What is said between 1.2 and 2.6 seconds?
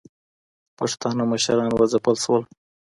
مشران وځپل سول